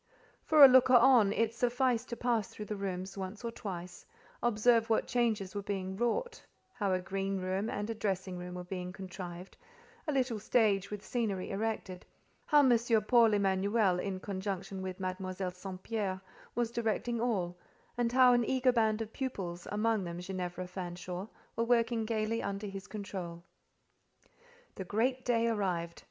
For 0.43 0.65
a 0.65 0.67
looker 0.67 0.95
on, 0.95 1.31
it 1.31 1.53
sufficed 1.53 2.09
to 2.09 2.15
pass 2.15 2.47
through 2.47 2.65
the 2.65 2.75
rooms 2.75 3.19
once 3.19 3.43
or 3.45 3.51
twice, 3.51 4.03
observe 4.41 4.89
what 4.89 5.05
changes 5.05 5.53
were 5.53 5.61
being 5.61 5.95
wrought, 5.95 6.43
how 6.73 6.91
a 6.91 6.99
green 6.99 7.39
room 7.39 7.69
and 7.69 7.87
a 7.87 7.93
dressing 7.93 8.39
room 8.39 8.55
were 8.55 8.63
being 8.63 8.91
contrived, 8.91 9.57
a 10.07 10.11
little 10.11 10.39
stage 10.39 10.89
with 10.89 11.05
scenery 11.05 11.51
erected, 11.51 12.03
how 12.47 12.67
M. 12.67 12.75
Paul 13.07 13.35
Emanuel, 13.35 13.99
in 13.99 14.19
conjunction 14.19 14.81
with 14.81 14.99
Mademoiselle 14.99 15.51
St. 15.51 15.83
Pierre, 15.83 16.19
was 16.55 16.71
directing 16.71 17.21
all, 17.21 17.55
and 17.95 18.11
how 18.11 18.33
an 18.33 18.43
eager 18.43 18.71
band 18.71 19.03
of 19.03 19.13
pupils, 19.13 19.67
amongst 19.71 20.05
them 20.05 20.19
Ginevra 20.19 20.65
Fanshawe, 20.65 21.27
were 21.55 21.63
working 21.63 22.05
gaily 22.05 22.41
under 22.41 22.65
his 22.65 22.87
control. 22.87 23.43
The 24.73 24.83
great 24.83 25.23
day 25.23 25.47
arrived. 25.47 25.99